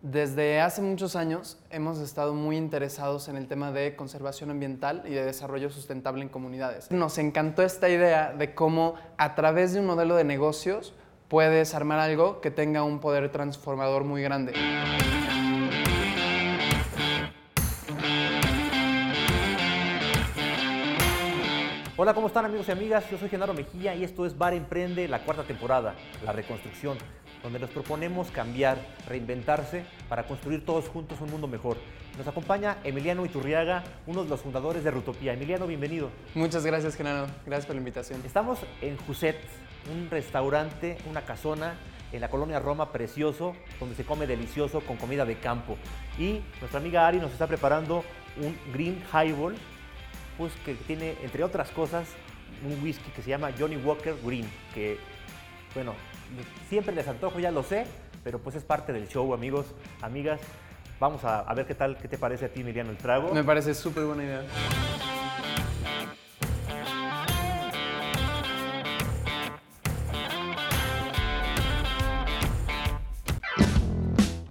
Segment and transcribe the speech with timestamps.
[0.00, 5.10] Desde hace muchos años hemos estado muy interesados en el tema de conservación ambiental y
[5.10, 6.88] de desarrollo sustentable en comunidades.
[6.92, 10.94] Nos encantó esta idea de cómo a través de un modelo de negocios
[11.26, 14.52] puedes armar algo que tenga un poder transformador muy grande.
[21.96, 23.10] Hola, ¿cómo están amigos y amigas?
[23.10, 26.96] Yo soy Genaro Mejía y esto es Bar Emprende, la cuarta temporada, la reconstrucción,
[27.42, 31.76] donde nos proponemos cambiar, reinventarse para construir todos juntos un mundo mejor.
[32.16, 35.34] Nos acompaña Emiliano Iturriaga, uno de los fundadores de Rutopía.
[35.34, 36.10] Emiliano, bienvenido.
[36.34, 37.28] Muchas gracias, Genaro.
[37.46, 38.20] Gracias por la invitación.
[38.24, 39.38] Estamos en Juset,
[39.92, 41.74] un restaurante, una casona
[42.12, 45.76] en la colonia Roma precioso, donde se come delicioso con comida de campo.
[46.18, 48.04] Y nuestra amiga Ari nos está preparando
[48.42, 49.54] un Green Highball
[50.36, 52.08] pues, que tiene, entre otras cosas,
[52.64, 54.98] un whisky que se llama Johnny Walker Green, que,
[55.74, 55.94] bueno,
[56.68, 57.86] siempre les antojo, ya lo sé,
[58.24, 59.66] pero pues es parte del show, amigos,
[60.02, 60.40] amigas.
[61.00, 63.32] Vamos a, ver qué tal, qué te parece a ti, Miriano, el trago.
[63.32, 64.42] Me parece súper buena idea.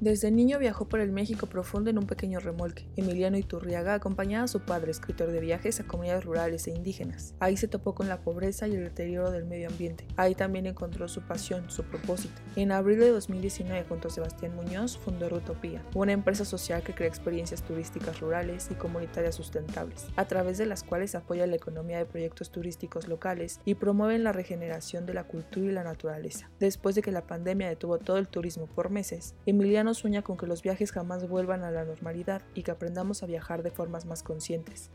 [0.08, 2.86] Desde niño viajó por el México profundo en un pequeño remolque.
[2.96, 7.36] Emiliano Iturriaga acompañaba a su padre, escritor de viajes, a comunidades rurales e indígenas.
[7.42, 10.08] Ahí se topó con la pobreza y el deterioro del medio ambiente.
[10.16, 12.42] Ahí también encontró su pasión, su propósito.
[12.56, 17.10] En abril de 2019, junto a Sebastián Muñoz, fundó Rutopía, una empresa social que crea
[17.10, 22.06] experiencias turísticas rurales y comunitarias sustentables, a través de las cuales apoya la economía de
[22.06, 26.50] proyectos turísticos locales y promueven la regeneración de la cultura y la naturaleza.
[26.62, 30.48] Después de que la pandemia detuvo todo el turismo por meses, Emiliano sueña con que
[30.48, 34.24] los viajes jamás vuelvan a la normalidad y que aprendamos a viajar de formas más
[34.24, 34.90] conscientes.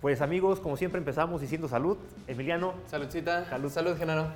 [0.00, 1.96] Pues amigos, como siempre empezamos diciendo salud.
[2.26, 2.74] Emiliano.
[2.86, 3.48] Saludcita.
[3.48, 3.70] Salud.
[3.70, 4.28] Salud, Genaro.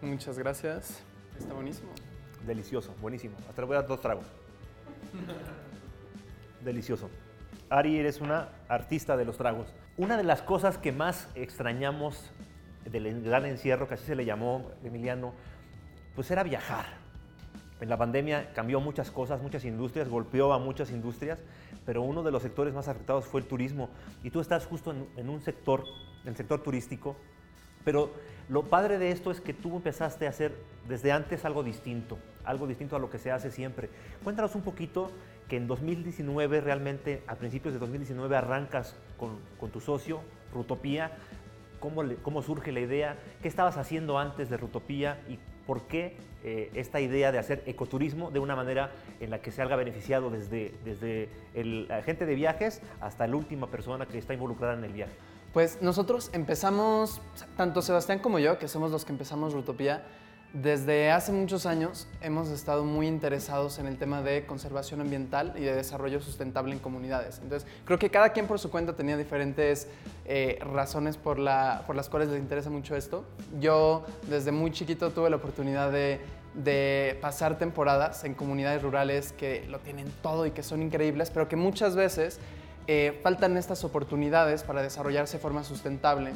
[0.00, 1.02] Muchas gracias.
[1.38, 1.90] Está buenísimo.
[2.46, 3.36] Delicioso, buenísimo.
[3.48, 4.24] Hasta le voy a dar dos tragos.
[6.64, 7.10] Delicioso.
[7.70, 9.74] Ari, eres una artista de los tragos.
[9.96, 12.30] Una de las cosas que más extrañamos
[12.84, 15.34] del gran encierro, que así se le llamó Emiliano,
[16.14, 17.07] pues era viajar
[17.80, 21.38] en la pandemia cambió muchas cosas, muchas industrias, golpeó a muchas industrias,
[21.86, 23.88] pero uno de los sectores más afectados fue el turismo.
[24.22, 25.84] Y tú estás justo en, un sector,
[26.24, 27.16] el sector turístico,
[27.84, 28.10] pero
[28.48, 30.54] lo padre de esto es que tú empezaste a hacer
[30.88, 33.90] desde antes algo distinto, algo distinto a lo que se hace siempre.
[34.24, 35.10] Cuéntanos un poquito
[35.48, 40.20] que en 2019, realmente a principios de 2019, arrancas con, tu socio,
[40.52, 41.12] Rutopía.
[41.78, 43.16] ¿Cómo, ¿Cómo surge la idea?
[43.40, 45.20] ¿Qué estabas haciendo antes de Rutopía
[45.68, 48.90] por qué eh, esta idea de hacer ecoturismo de una manera
[49.20, 53.70] en la que se haga beneficiado desde, desde el agente de viajes hasta la última
[53.70, 55.12] persona que está involucrada en el viaje?
[55.52, 57.20] Pues nosotros empezamos,
[57.58, 60.06] tanto Sebastián como yo, que somos los que empezamos Rutopía,
[60.52, 65.60] desde hace muchos años hemos estado muy interesados en el tema de conservación ambiental y
[65.60, 67.40] de desarrollo sustentable en comunidades.
[67.42, 69.88] Entonces, creo que cada quien por su cuenta tenía diferentes
[70.24, 73.24] eh, razones por, la, por las cuales les interesa mucho esto.
[73.60, 76.20] Yo desde muy chiquito tuve la oportunidad de,
[76.54, 81.46] de pasar temporadas en comunidades rurales que lo tienen todo y que son increíbles, pero
[81.48, 82.40] que muchas veces
[82.86, 86.32] eh, faltan estas oportunidades para desarrollarse de forma sustentable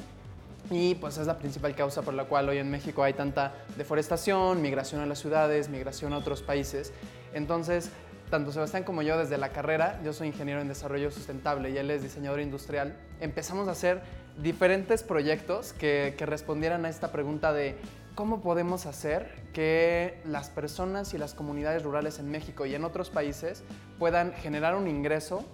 [0.71, 4.63] y pues es la principal causa por la cual hoy en México hay tanta deforestación,
[4.63, 6.93] migración a las ciudades, migración a otros países.
[7.35, 7.91] Entonces,
[8.31, 11.91] tanto Sebastián como yo desde la carrera, yo soy ingeniero en desarrollo sustentable y él
[11.91, 14.01] es diseñador industrial, empezamos a hacer
[14.43, 17.77] diferentes proyectos que, que respondieran a esta pregunta de
[18.15, 23.11] cómo podemos hacer que las personas y las comunidades rurales en México y en otros
[23.11, 23.65] países
[23.99, 25.45] puedan generar un ingreso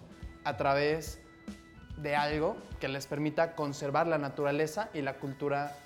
[0.45, 1.21] a través
[2.03, 5.77] de algo que les permita conservar la naturaleza y la cultura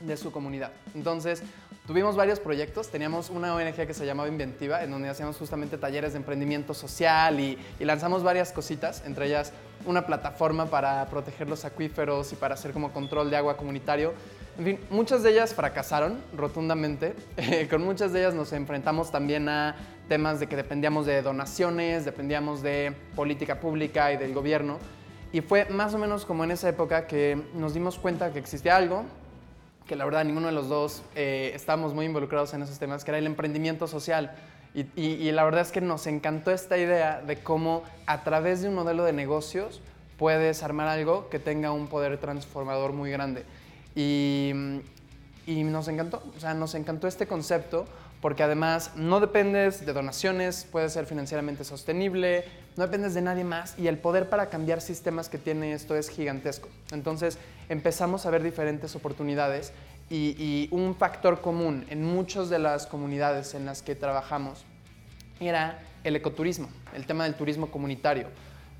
[0.00, 0.72] de su comunidad.
[0.94, 1.42] Entonces,
[1.86, 2.88] tuvimos varios proyectos.
[2.88, 7.38] Teníamos una ONG que se llamaba Inventiva, en donde hacíamos justamente talleres de emprendimiento social
[7.38, 9.52] y, lanzamos varias cositas, entre ellas
[9.86, 14.12] una plataforma para proteger los acuíferos y para hacer como control de agua comunitario.
[14.58, 17.14] En fin, muchas de ellas fracasaron rotundamente.
[17.70, 19.76] con muchas de ellas nos enfrentamos también a
[20.08, 24.78] temas de que dependíamos de donaciones, dependíamos de política pública y del gobierno.
[25.32, 28.76] Y fue más o menos como en esa época que nos dimos cuenta que existía
[28.76, 29.04] algo,
[29.86, 33.12] que la verdad ninguno de los dos eh, estábamos muy involucrados en esos temas, que
[33.12, 34.32] era el emprendimiento social.
[34.72, 38.76] Y, la verdad es que nos encantó esta idea de cómo a través de un
[38.76, 39.80] modelo de negocios
[40.16, 43.44] puedes armar algo que tenga un poder transformador muy grande.
[43.96, 44.52] Y,
[45.46, 47.86] y nos encantó, o sea, nos encantó este concepto
[48.20, 52.44] porque además no dependes de donaciones, puedes ser financieramente sostenible,
[52.76, 56.08] no dependes de nadie más y el poder para cambiar sistemas que tiene esto es
[56.10, 56.68] gigantesco.
[56.92, 57.38] Entonces
[57.68, 59.72] empezamos a ver diferentes oportunidades
[60.10, 64.64] y, un factor común en muchas de las comunidades en las que trabajamos
[65.38, 68.26] era el ecoturismo, el tema del turismo comunitario,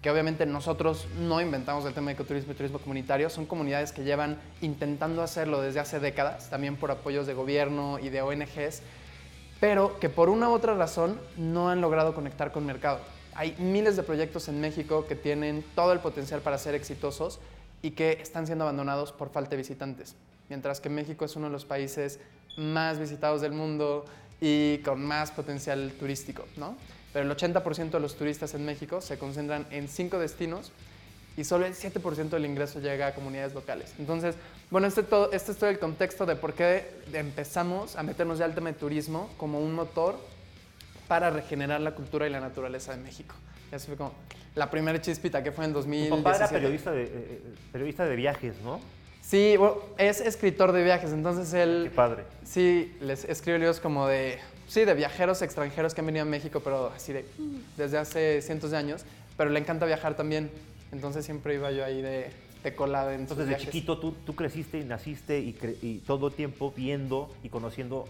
[0.03, 4.03] que obviamente nosotros no inventamos el tema de ecoturismo y turismo comunitario, son comunidades que
[4.03, 8.83] llevan intentando hacerlo desde hace décadas, también por apoyos de gobierno y de ONGs,
[9.61, 12.99] pero que por una u otra razón no han logrado conectar con mercado.
[13.35, 17.39] Hay miles de proyectos en México que tienen todo el potencial para ser exitosos
[17.83, 20.17] y que están siendo abandonados por falta de visitantes,
[20.49, 22.19] mientras que México es uno de los países
[22.57, 24.05] más visitados del mundo
[24.41, 26.75] y con más potencial turístico, ¿no?
[27.13, 30.73] Pero el 80% de los turistas en México se concentran en cinco destinos
[31.41, 33.95] y solo el 7% del ingreso llega a comunidades locales.
[33.99, 34.35] Entonces,
[34.71, 38.45] bueno, este, todo, este es todo el contexto de por qué empezamos a meternos ya
[38.45, 40.17] al tema de turismo como un motor
[41.09, 43.35] para regenerar la cultura y la naturaleza de México.
[43.73, 44.13] Eso fue como
[44.55, 46.15] la primera chispita que fue en 2017.
[46.15, 48.79] Tu papá era periodista de, eh, eh, periodista de viajes, ¿no?
[49.23, 51.85] Sí, bueno, es escritor de viajes, entonces él...
[51.85, 52.25] Qué padre.
[52.45, 54.39] Sí, les escribe libros como de...
[54.69, 57.25] Sí, de viajeros extranjeros que han venido a México, pero así de...
[57.79, 59.05] Desde hace cientos de años,
[59.39, 60.51] pero le encanta viajar también.
[60.93, 62.31] Entonces siempre iba yo ahí de,
[62.65, 63.67] de colada en Entonces, sus de viajes.
[63.67, 68.07] chiquito tú, tú creciste y naciste y, cre- y todo el tiempo viendo y conociendo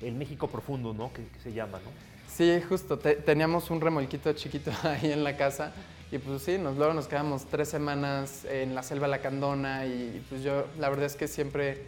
[0.00, 1.12] el México profundo, ¿no?
[1.12, 1.90] Que, que se llama, ¿no?
[2.28, 2.98] Sí, justo.
[2.98, 5.72] te- teníamos un remolquito chiquito ahí en la casa
[6.10, 10.42] y pues sí, nos, luego nos quedamos tres semanas en la selva lacandona y pues
[10.42, 11.82] yo la verdad es que siempre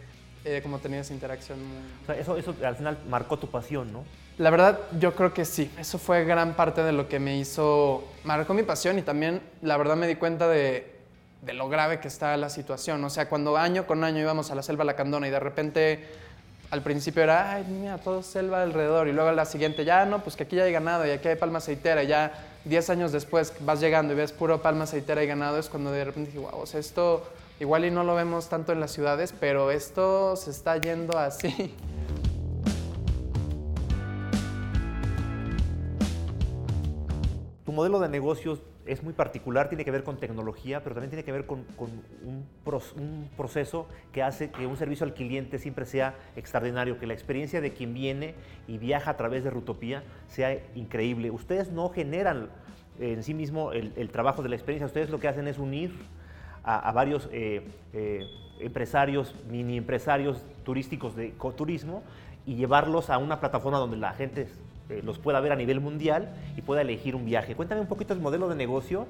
[0.45, 1.59] he como tenido esa interacción.
[1.59, 4.05] muy- O sea, eso, eso al final marcó tu pasión, ¿no?
[4.37, 5.71] La verdad, yo creo que sí.
[5.79, 9.77] Eso fue gran parte de lo que me hizo, marcó mi pasión y también, la
[9.77, 10.95] verdad, me di cuenta de,
[11.41, 13.03] de lo grave que está la situación.
[13.03, 16.05] O sea, cuando año con año íbamos a la selva lacandona y de repente,
[16.69, 19.07] al principio era, ay, mira, todo selva alrededor.
[19.07, 21.29] Y luego a la siguiente, ya, no, pues que aquí ya hay ganado y aquí
[21.29, 22.03] hay palma aceitera.
[22.03, 22.31] Y ya
[22.65, 26.05] 10 años después vas llegando y ves puro palma aceitera y ganado, es cuando de
[26.05, 27.27] repente dije, wow, o sea, esto
[27.59, 31.75] igual y no lo vemos tanto en las ciudades, pero esto se está yendo así.
[37.77, 41.31] Modelo de negocios es muy particular, tiene que ver con tecnología, pero también tiene que
[41.31, 47.05] ver con, un, proceso que hace que un servicio al cliente siempre sea extraordinario, que
[47.05, 48.33] la experiencia de quien viene
[48.67, 51.29] y viaja a través de Rutopía sea increíble.
[51.29, 52.49] Ustedes no generan
[52.99, 55.93] en sí mismo el, trabajo de la experiencia, ustedes lo que hacen es unir
[56.63, 57.61] a, a varios eh,
[57.93, 58.25] eh,
[58.59, 62.01] empresarios, mini empresarios turísticos de ecoturismo
[62.47, 64.47] y llevarlos a una plataforma donde la gente
[64.89, 67.55] eh, los pueda ver a nivel mundial y pueda elegir un viaje.
[67.55, 69.07] Cuéntame un poquito el modelo de negocio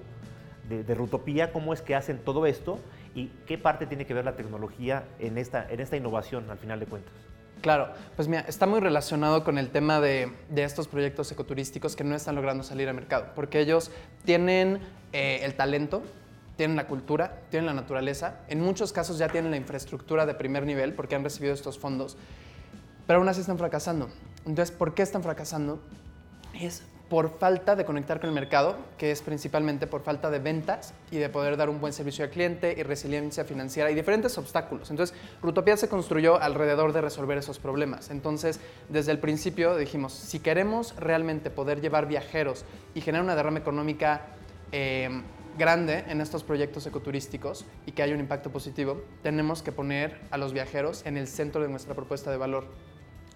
[0.70, 2.80] de, de Rutopía, cómo es que hacen todo esto
[3.16, 6.80] y qué parte tiene que ver la tecnología en esta, en esta innovación al final
[6.80, 7.14] de cuentas.
[7.62, 12.04] Claro, pues mira, está muy relacionado con el tema de, de estos proyectos ecoturísticos que
[12.04, 13.92] no están logrando salir al mercado, porque ellos
[14.26, 14.80] tienen
[15.12, 16.04] eh, el talento,
[16.56, 20.66] tienen la cultura, tienen la naturaleza, en muchos casos ya tienen la infraestructura de primer
[20.66, 22.18] nivel porque han recibido estos fondos,
[23.08, 24.10] pero aún así están fracasando.
[24.48, 25.80] Entonces, ¿por qué están fracasando?
[26.60, 30.94] Es por falta de conectar con el mercado, que es principalmente por falta de ventas
[31.12, 34.90] y de poder dar un buen servicio al cliente y resiliencia financiera y diferentes obstáculos.
[34.92, 38.10] Entonces, Rutopía se construyó alrededor de resolver esos problemas.
[38.10, 38.60] Entonces,
[38.90, 44.28] desde el principio dijimos, si queremos realmente poder llevar viajeros y generar una derrama económica
[44.72, 45.10] eh,
[45.58, 50.38] grande en estos proyectos ecoturísticos y que haya un impacto positivo, tenemos que poner a
[50.38, 52.66] los viajeros en el centro de nuestra propuesta de valor.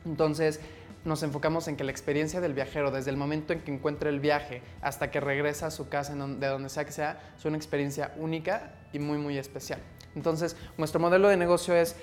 [0.06, 0.60] Entonces,
[1.04, 4.20] nos enfocamos en que la experiencia del viajero, desde el momento en que encuentra el
[4.20, 8.14] viaje hasta que regresa a su casa, de donde sea que sea, es una experiencia
[8.18, 9.80] única y muy, muy especial.
[10.16, 11.96] Entonces, nuestro modelo de negocio es,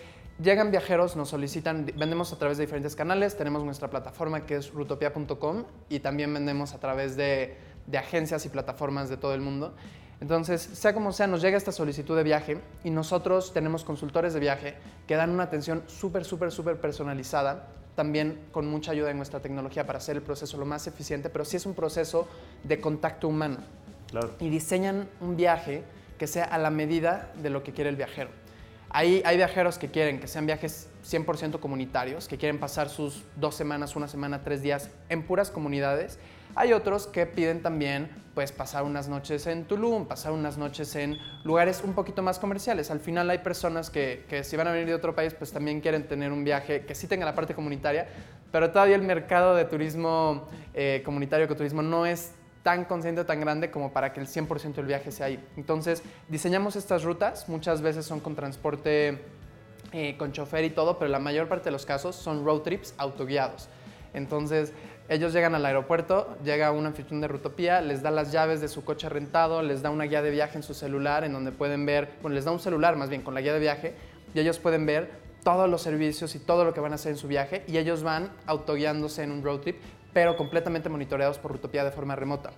[0.42, 4.72] llegan viajeros, nos solicitan, vendemos a través de diferentes canales, tenemos nuestra plataforma que es
[4.72, 7.56] rutopia.com y también vendemos a través de,
[7.86, 9.74] de agencias y plataformas de todo el mundo.
[10.20, 14.40] Entonces, sea como sea, nos llega esta solicitud de viaje y nosotros tenemos consultores de
[14.40, 14.74] viaje
[15.06, 17.68] que dan una atención súper, súper, súper personalizada,
[17.98, 21.44] también con mucha ayuda en nuestra tecnología para hacer el proceso lo más eficiente, pero
[21.44, 22.28] sí es un proceso
[22.62, 23.56] de contacto humano
[24.06, 24.36] Claro.
[24.38, 25.82] y diseñan un viaje
[26.16, 28.30] que sea a la medida de lo que quiere el viajero.
[28.90, 33.56] Hay, hay viajeros que quieren que sean viajes 100% comunitarios, que quieren pasar sus dos
[33.56, 36.20] semanas, una semana, tres días en puras comunidades.
[36.60, 41.16] Hay otros que piden también pues, pasar unas noches en Tulum, pasar unas noches en
[41.44, 42.90] lugares un poquito más comerciales.
[42.90, 45.80] Al final hay personas que, que si van a venir de otro país, pues también
[45.80, 48.08] quieren tener un viaje que sí tenga la parte comunitaria,
[48.50, 52.32] pero todavía el mercado de turismo eh, comunitario, ecoturismo, no es
[52.64, 55.38] tan consciente, tan grande como para que el 100% del viaje sea ahí.
[55.56, 59.22] Entonces, diseñamos estas rutas, muchas veces son con transporte
[59.92, 62.94] eh, con chofer y todo, pero la mayor parte de los casos son road trips
[62.98, 63.68] autoguiados.
[64.14, 64.72] Entonces,
[65.08, 68.84] ellos llegan al aeropuerto, llega un anfitrión de Rutopía, les da las llaves de su
[68.84, 72.10] coche rentado, les da una guía de viaje en su celular en donde pueden ver,
[72.20, 73.94] bueno, les da un celular más bien con la guía de viaje
[74.34, 75.10] y ellos pueden ver
[75.42, 78.02] todos los servicios y todo lo que van a hacer en su viaje y ellos
[78.02, 79.76] van autoguiándose en un road trip,
[80.12, 82.50] pero completamente monitoreados por Rutopía de forma remota.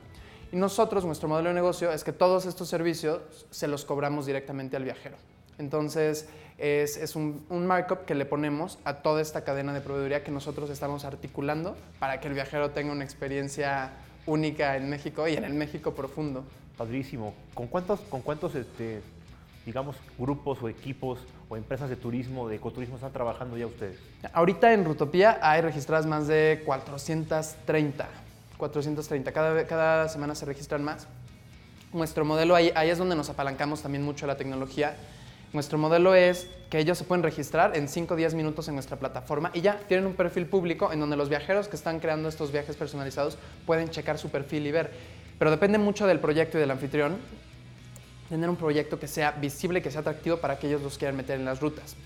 [0.50, 4.76] Y nosotros, nuestro modelo de negocio es que todos estos servicios se los cobramos directamente
[4.76, 5.16] al viajero.
[5.60, 10.30] Entonces, es, un, un, markup que le ponemos a toda esta cadena de proveeduría que
[10.30, 13.92] nosotros estamos articulando para que el viajero tenga una experiencia
[14.26, 16.44] única en México y en el México profundo.
[16.76, 17.34] Padrísimo.
[17.54, 19.02] ¿Con cuántos, con cuántos este,
[19.64, 23.98] digamos, grupos o equipos o empresas de turismo, de ecoturismo están trabajando ya ustedes?
[24.32, 28.08] Ahorita en Rutopía hay registradas más de 430.
[28.56, 29.32] 430.
[29.32, 31.06] Cada, cada semana se registran más.
[31.92, 34.96] Nuestro modelo, ahí, ahí es donde nos apalancamos también mucho la tecnología.
[35.52, 38.98] Nuestro modelo es que ellos se pueden registrar en 5 o 10 minutos en nuestra
[38.98, 42.52] plataforma y ya tienen un perfil público en donde los viajeros que están creando estos
[42.52, 44.92] viajes personalizados pueden checar su perfil y ver.
[45.38, 47.16] Pero depende mucho del proyecto y del anfitrión
[48.28, 51.40] tener un proyecto que sea visible, que sea atractivo para que ellos los quieran meter
[51.40, 51.96] en las rutas.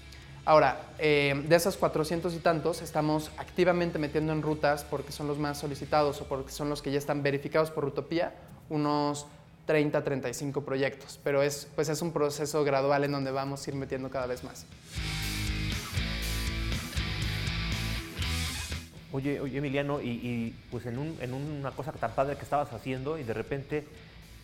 [0.47, 5.39] Ahora, eh, de esos 400 y tantos, estamos activamente metiendo en rutas porque son los
[5.39, 8.35] más solicitados o porque son los que ya están verificados por Rutopía,
[8.71, 9.27] unos
[9.67, 11.19] 30, 35 proyectos.
[11.23, 14.45] Pero es, pues es un proceso gradual en donde vamos a ir metiendo cada vez
[14.45, 14.67] más.
[19.13, 23.17] Oye, oye Emiliano, y, pues en, un, en, una cosa tan padre que estabas haciendo
[23.17, 23.87] y de repente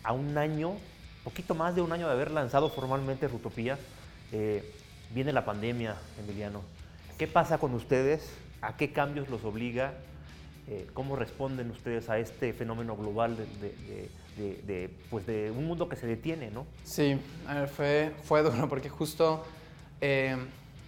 [0.01, 0.77] a un año,
[1.25, 3.77] poquito más de un año de haber lanzado formalmente Rutopía,
[4.31, 4.63] eh,
[5.13, 6.61] viene la pandemia, Emiliano.
[7.17, 8.29] ¿Qué pasa con ustedes?
[8.61, 9.93] ¿A qué cambios los obliga?
[10.67, 16.07] Eh, ¿Cómo responden ustedes a este fenómeno global de, pues de un mundo que se
[16.07, 16.65] detiene, no?
[16.83, 19.43] Sí, a ver, fue, fue duro porque justo
[19.99, 20.35] eh,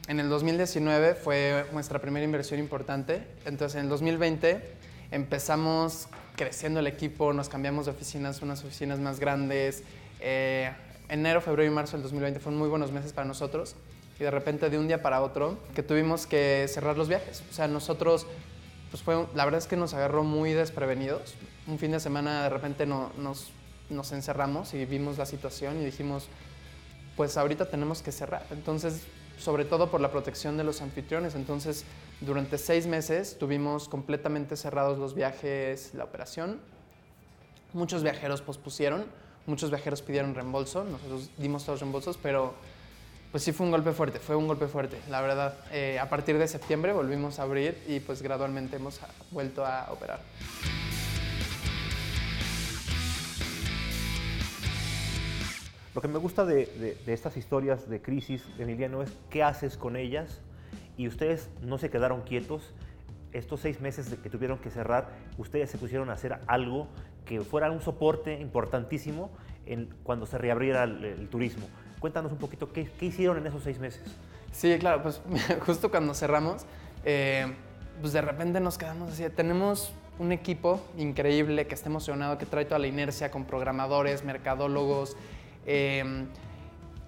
[0.08, 3.24] en el 2019 fue nuestra primera inversión importante.
[3.46, 4.62] Entonces, en el 2020
[5.12, 9.84] empezamos creciendo el equipo, nos cambiamos de oficinas, unas oficinas más grandes.
[10.20, 10.72] Eh,
[11.10, 13.75] enero, febrero y marzo del 2020 fueron muy buenos meses para nosotros
[14.20, 17.44] y de repente de un día para otro que tuvimos que cerrar los viajes.
[17.50, 18.25] O sea, nosotros,
[18.94, 21.34] pues fue, la verdad es que nos agarró muy desprevenidos.
[21.66, 23.50] Un fin de semana de repente no, nos,
[23.90, 26.28] nos encerramos y vimos la situación y dijimos,
[27.18, 28.46] pues ahorita tenemos que cerrar.
[28.52, 29.02] Entonces,
[29.40, 31.34] sobre todo por la protección de los anfitriones.
[31.34, 31.86] Entonces,
[32.22, 36.60] durante seis meses tuvimos completamente cerrados los viajes, la operación.
[37.74, 39.06] Muchos viajeros pospusieron,
[39.48, 42.54] muchos viajeros pidieron reembolso, nosotros dimos todos los reembolsos, pero
[43.34, 45.58] pues sí fue un golpe fuerte, fue un golpe fuerte, la verdad.
[45.72, 50.20] Eh, a partir de septiembre volvimos a abrir y pues gradualmente hemos vuelto a operar.
[55.96, 60.42] Lo que me gusta de, estas historias de crisis, Emiliano, es qué haces con ellas
[60.96, 62.75] y ustedes no se quedaron quietos.
[63.32, 65.10] Estos seis meses de que tuvieron que cerrar,
[65.40, 66.88] ustedes se pusieron a hacer algo
[67.25, 69.32] que fuera un soporte importantísimo
[69.66, 71.68] en, cuando se reabriera el turismo.
[72.04, 74.04] Cuéntanos un poquito, ¿qué, hicieron en esos seis meses?
[74.52, 75.22] Sí, claro, pues
[75.66, 76.66] justo cuando cerramos,
[77.06, 77.48] eh,
[78.02, 82.66] pues de repente nos quedamos así, tenemos un equipo increíble que está emocionado, que trae
[82.66, 85.16] toda la inercia con programadores, mercadólogos,
[85.66, 86.28] em,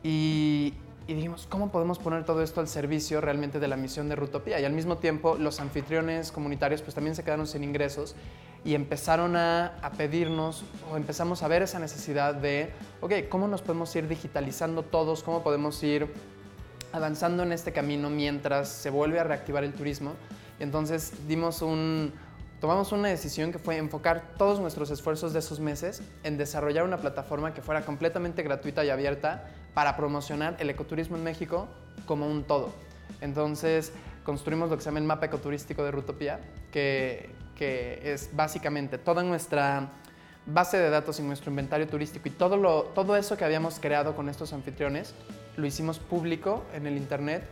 [0.02, 0.74] y,
[1.08, 4.62] y, dijimos, ¿cómo podemos poner todo esto al servicio realmente de la misión de Rutopía?
[4.62, 8.16] Y al mismo tiempo, los anfitriones comunitarios pues también se quedaron sin ingresos
[8.66, 13.96] y empezaron a, pedirnos o empezamos a ver esa necesidad de, ok, ¿cómo nos podemos
[13.96, 15.22] ir digitalizando todos?
[15.22, 16.12] ¿Cómo podemos ir
[16.92, 20.14] avanzando en este camino mientras se vuelve a reactivar el turismo?
[20.60, 22.12] Y entonces dimos un,
[22.60, 26.98] tomamos una decisión que fue enfocar todos nuestros esfuerzos de esos meses en desarrollar una
[26.98, 31.68] plataforma que fuera completamente gratuita y abierta para promocionar el ecoturismo en México
[32.08, 32.74] como un todo.
[33.22, 33.92] Entonces
[34.24, 36.40] construimos lo que se llama el mapa ecoturístico de Rutopía,
[36.72, 39.90] que, que es básicamente toda nuestra
[40.46, 44.16] base de datos y nuestro inventario turístico y todo, lo, todo eso que habíamos creado
[44.16, 45.16] con estos anfitriones,
[45.58, 47.44] lo hicimos público en el internet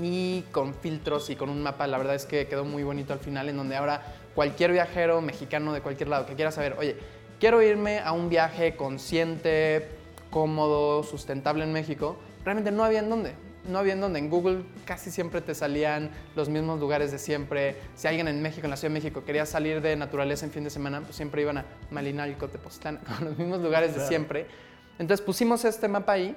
[0.00, 3.20] y con filtros y con un mapa, la verdad es que quedó muy bonito al
[3.20, 4.02] final, en donde ahora
[4.34, 6.96] cualquier viajero mexicano de cualquier lado que quiera saber, oye,
[7.38, 9.88] quiero irme a un viaje consciente,
[10.30, 13.34] cómodo, sustentable en México, realmente no había en dónde
[13.68, 14.18] no había en donde.
[14.18, 17.76] En Google casi siempre te salían los mismos lugares de siempre.
[17.94, 20.64] Si alguien en México, en la Ciudad de México, quería salir de naturaleza en fin
[20.64, 24.46] de semana, pues siempre iban a Malinalco, Tepoztlán, con los mismos lugares de siempre.
[24.98, 26.36] Entonces pusimos este mapa ahí,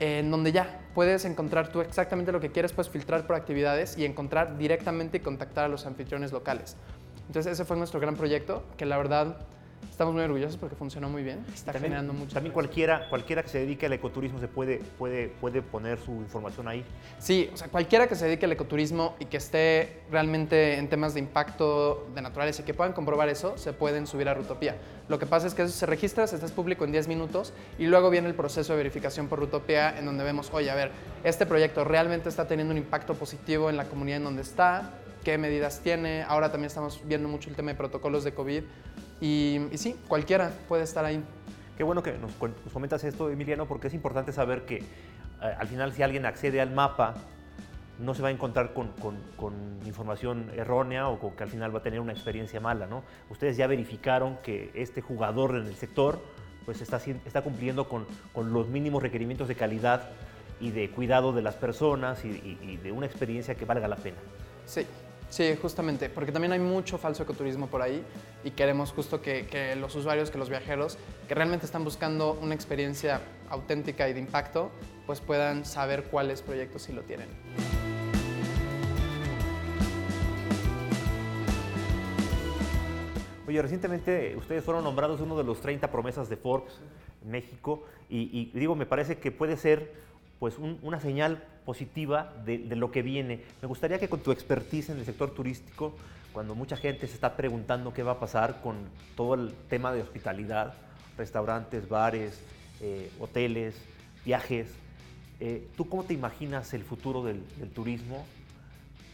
[0.00, 4.04] en donde ya puedes encontrar tú exactamente lo que quieres, puedes filtrar por actividades y
[4.04, 6.76] encontrar directamente y contactar a los anfitriones locales.
[7.26, 9.38] Entonces ese fue nuestro gran proyecto, que la verdad
[9.90, 12.34] Estamos muy orgullosos porque funcionó muy bien, está generando mucho.
[12.34, 16.68] También cualquiera, cualquiera que se dedique al ecoturismo se puede, puede, puede poner su información
[16.68, 16.84] ahí.
[17.18, 21.14] Sí, o sea, cualquiera que se dedique al ecoturismo y que esté realmente en temas
[21.14, 24.76] de impacto de naturaleza y que puedan comprobar eso, se pueden subir a Rutopía.
[25.08, 27.86] Lo que pasa es que eso se registra, se está público en 10 minutos y
[27.86, 30.92] luego viene el proceso de verificación por Rutopía en donde vemos, oye, a ver,
[31.24, 34.92] este proyecto realmente está teniendo un impacto positivo en la comunidad en donde está,
[35.24, 36.22] qué medidas tiene.
[36.22, 38.62] Ahora también estamos viendo mucho el tema de protocolos de COVID.
[39.20, 41.22] Y, y sí, cualquiera puede estar ahí.
[41.76, 44.84] Qué bueno que nos, nos comentas esto, Emiliano, porque es importante saber que eh,
[45.58, 47.14] al final si alguien accede al mapa,
[47.98, 49.54] no se va a encontrar con, con- con
[49.86, 53.02] información errónea o con que al final va a tener una experiencia mala, ¿no?
[53.30, 56.20] Ustedes ya verificaron que este jugador en el sector
[56.64, 60.08] pues está, está cumpliendo con, con los mínimos requerimientos de calidad
[60.60, 63.96] y de cuidado de las personas y, y- y de una experiencia que valga la
[63.96, 64.16] pena.
[64.66, 64.86] Sí,
[65.34, 68.04] sí, justamente, porque también hay mucho falso ecoturismo por ahí
[68.44, 73.20] y queremos justo que, los usuarios, que los viajeros, que realmente están buscando una experiencia
[73.50, 74.70] auténtica y de impacto,
[75.06, 77.26] pues puedan saber cuáles proyectos sí lo tienen.
[83.48, 86.80] Oye, recientemente ustedes fueron nombrados uno de los 30 promesas de Forbes
[87.24, 92.58] México y, y digo, me parece que puede ser pues un- una señal positiva de,
[92.58, 93.40] de lo que viene.
[93.62, 95.94] Me gustaría que con tu expertise en el sector turístico,
[96.32, 98.76] cuando mucha gente se está preguntando qué va a pasar con
[99.16, 100.74] todo el tema de hospitalidad,
[101.16, 102.40] restaurantes, bares,
[102.80, 103.76] eh, hoteles,
[104.24, 104.68] viajes,
[105.40, 108.26] eh, ¿tú cómo te imaginas el futuro del, del turismo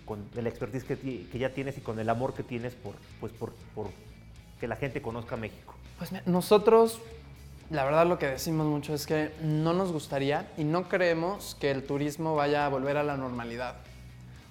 [0.06, 2.94] con de la expertise que, que ya tienes y con el amor que tienes por,
[3.20, 3.88] pues por, por
[4.58, 5.74] que la gente conozca México.
[5.98, 7.00] Pues nosotros,
[7.70, 11.70] la verdad lo que decimos mucho es que no nos gustaría y no creemos que
[11.70, 13.76] el turismo vaya a volver a la normalidad.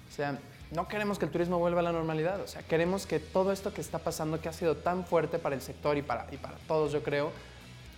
[0.08, 0.38] O sea,
[0.70, 2.40] no queremos que el turismo vuelva a la normalidad.
[2.40, 5.54] O sea, queremos que todo esto que está pasando, que ha sido tan fuerte para
[5.54, 7.30] el sector y para, y para todos, yo creo,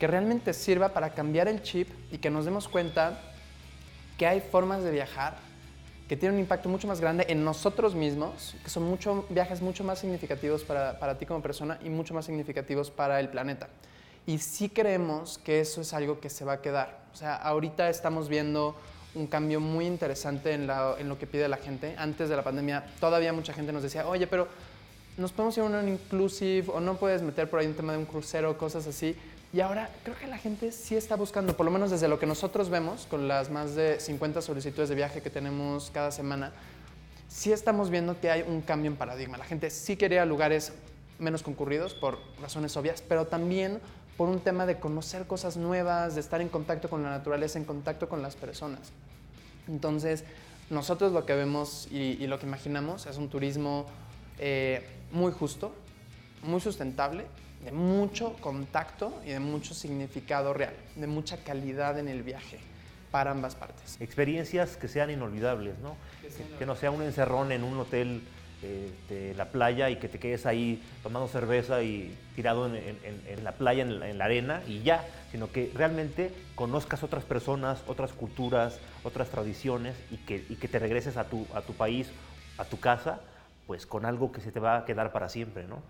[0.00, 3.20] que realmente sirva para cambiar el chip y que nos demos cuenta
[4.18, 5.36] que hay formas de viajar
[6.08, 9.84] que tienen un impacto mucho más grande en nosotros mismos, que son mucho, viajes mucho
[9.84, 13.68] más significativos para, para ti como persona y mucho más significativos para el planeta.
[14.26, 17.00] Y sí creemos que eso es algo que se va a quedar.
[17.12, 18.76] O sea, ahorita estamos viendo
[19.14, 21.94] un cambio muy interesante en, la- en lo que pide la gente.
[21.98, 24.48] Antes de la pandemia todavía mucha gente nos decía, oye, pero
[25.18, 27.98] nos podemos ir a un inclusive o no puedes meter por ahí un tema de
[27.98, 29.14] un crucero, cosas así.
[29.52, 32.24] Y ahora creo que la gente sí está buscando, por lo menos desde lo que
[32.24, 36.52] nosotros vemos, con las más de 50 solicitudes de viaje que tenemos cada semana,
[37.28, 39.36] sí estamos viendo que hay un cambio en paradigma.
[39.36, 40.72] La gente sí quiere ir a lugares
[41.18, 43.78] menos concurridos por razones obvias, pero también
[44.16, 47.64] por un tema de conocer cosas nuevas, de estar en contacto con la naturaleza, en
[47.64, 48.92] contacto con las personas.
[49.68, 50.24] Entonces,
[50.70, 53.86] nosotros lo que vemos y, y lo que imaginamos es un turismo
[54.38, 55.74] eh, muy justo,
[56.42, 57.26] muy sustentable,
[57.64, 62.58] de mucho contacto y de mucho significado real, de mucha calidad en el viaje
[63.10, 63.98] para ambas partes.
[64.00, 65.96] Experiencias que sean inolvidables, ¿no?
[66.22, 68.22] Que, que no sea un encerrón en un hotel
[68.62, 73.82] de la playa y que te quedes ahí tomando cerveza y tirado en, la playa,
[73.82, 78.78] en la, en la arena y ya, sino que realmente conozcas otras personas, otras culturas,
[79.02, 82.10] otras tradiciones y que, y que te regreses a tu, a tu país,
[82.58, 83.20] a tu casa,
[83.66, 85.82] pues con algo que se te va a quedar para siempre, ¿no?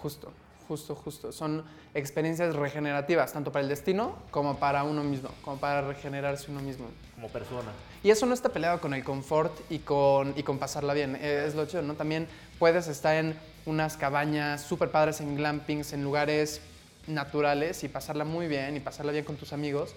[0.00, 0.32] Justo,
[0.68, 1.32] justo, justo.
[1.32, 6.60] Son experiencias regenerativas, tanto para el destino como para uno mismo, como para regenerarse uno
[6.60, 6.86] mismo.
[7.14, 7.70] Como persona.
[8.04, 11.16] Y eso no está peleado con el confort y con, y con pasarla bien.
[11.16, 11.94] eh, Es lo chido, ¿no?
[11.94, 12.28] También
[12.58, 13.34] puedes estar en
[13.66, 16.60] unas cabañas súper padres, en glampings, en lugares
[17.06, 19.94] naturales y pasarla muy bien y pasarla bien con tus amigos,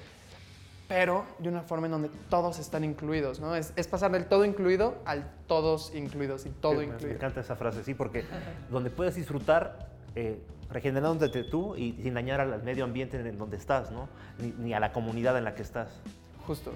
[0.88, 3.56] pero de una forma en donde todos están incluidos, ¿no?
[3.56, 7.16] Es, es pasar del todo incluido al todos incluidos y todo Sí, me- Me incluido.
[7.18, 8.26] encanta esa frase, sí, porque
[8.70, 13.92] donde puedes disfrutar eh, regenerándote tú y sin dañar al medio ambiente en donde estás,
[13.92, 14.08] ¿no?
[14.40, 16.02] Ni, ni a la comunidad en la que estás.
[16.48, 16.72] Justo.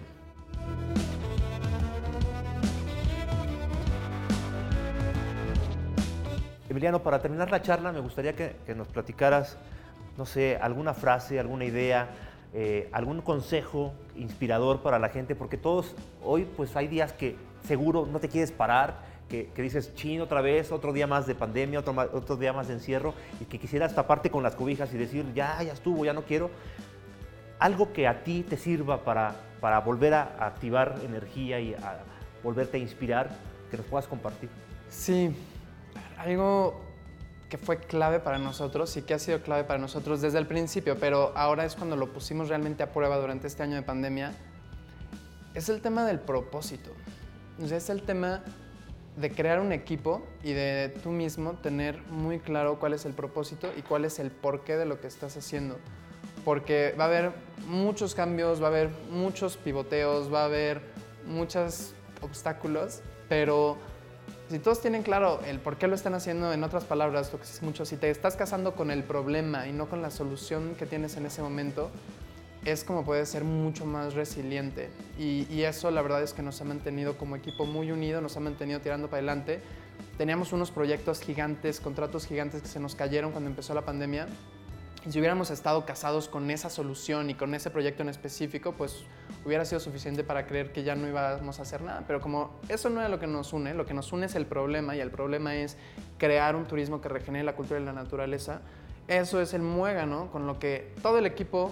[6.70, 9.58] Emiliano, para terminar la charla, me gustaría que, que nos platicaras,
[10.18, 12.10] no sé, alguna frase, alguna idea,
[12.54, 18.06] eh, algún consejo inspirador para la gente, porque todos hoy, pues hay días que seguro
[18.06, 21.80] no te quieres parar, que, que dices, chin, otra vez, otro día más de pandemia,
[21.80, 25.26] otro, otro día más de encierro, y que quisieras taparte con las cobijas y decir,
[25.34, 26.50] ya, ya estuvo, ya no quiero.
[27.60, 32.04] Algo que a ti te sirva para, para volver a activar energía y a
[32.44, 33.30] volverte a inspirar,
[33.72, 34.50] que nos puedas compartir.
[34.90, 35.36] Sí,
[36.18, 36.82] algo
[37.50, 40.98] que fue clave para nosotros y que ha sido clave para nosotros desde el principio,
[41.00, 44.34] pero ahora es cuando lo pusimos realmente a prueba durante este año de pandemia,
[45.54, 46.92] es el tema del propósito.
[47.64, 48.44] O sea, es el tema
[49.16, 53.72] de crear un equipo y de tú mismo tener muy claro cuál es el propósito
[53.78, 55.78] y cuál es el porqué de lo que estás haciendo.
[56.44, 57.32] Porque va a haber
[57.68, 60.82] muchos cambios, va a haber muchos pivoteos, va a haber
[61.26, 63.78] muchos obstáculos, pero
[64.50, 67.98] si todos tienen claro el por qué lo están haciendo, en otras palabras, lo si
[67.98, 71.42] te estás casando con el problema y no con la solución que tienes en ese
[71.42, 71.90] momento,
[72.66, 74.90] es como puedes ser mucho más resiliente.
[75.18, 78.36] Y, y eso la verdad es que nos ha mantenido como equipo muy unido, nos
[78.38, 79.62] ha mantenido tirando para adelante,
[80.18, 84.28] teníamos unos proyectos gigantes, contratos gigantes que se nos cayeron cuando empezó la pandemia.
[85.06, 89.04] Y si hubiéramos estado casados con esa solución y con ese proyecto en específico, pues
[89.46, 92.04] hubiera sido suficiente para creer que ya no íbamos a hacer nada.
[92.08, 94.48] Pero como eso no es lo que nos une, lo que nos une es el
[94.48, 95.78] problema y el problema es
[96.18, 98.62] crear un turismo que regenere la cultura y la naturaleza,
[99.08, 101.72] eso es el muégano con lo que todo el equipo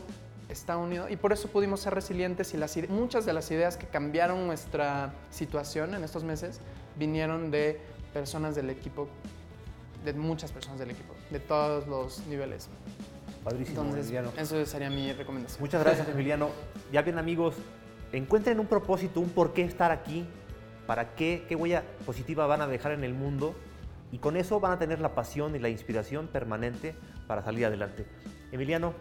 [0.50, 3.88] está unido y por eso pudimos ser resilientes y las, muchas de las ideas que
[3.88, 6.60] cambiaron nuestra situación en estos meses
[6.98, 7.80] vinieron de
[8.14, 9.08] personas del equipo,
[10.06, 12.70] de muchas personas del equipo, de todos los niveles.
[13.44, 14.32] Padrísimo, Entonces, Emiliano.
[14.38, 15.60] eso sería mi recomendación.
[15.62, 16.50] Muchas gracias, Emiliano.
[16.92, 17.56] Ya bien, amigos,
[18.14, 20.26] encuentren un propósito, un por qué estar aquí,
[20.88, 23.56] para qué, qué huella positiva van a dejar en el mundo
[24.12, 26.96] y con eso van a tener la pasión y la inspiración permanente
[27.28, 28.06] para salir adelante.
[28.52, 28.94] Emiliano,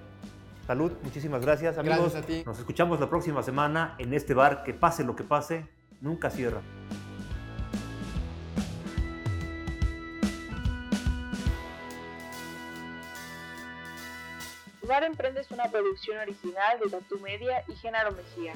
[0.72, 1.98] salud, muchísimas gracias, amigos.
[1.98, 2.42] Gracias a ti.
[2.46, 5.66] Nos escuchamos la próxima semana en este bar que pase lo que pase,
[6.00, 6.62] nunca cierra.
[14.88, 18.54] Bar Emprende es una producción original de Tatu Media y Genaro Mejía.